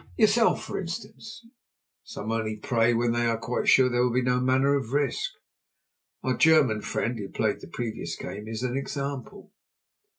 [0.17, 1.45] Yourself, for instance.
[2.03, 5.33] Some only prey when they are quite sure there will be no manner of risk.
[6.23, 9.51] Our German friend who played the previous game is an example.